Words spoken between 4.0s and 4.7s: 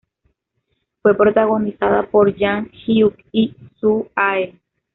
Ae.